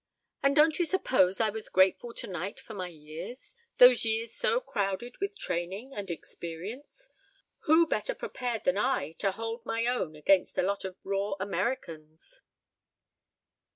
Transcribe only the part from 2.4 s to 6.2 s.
for my years those years so crowded with training and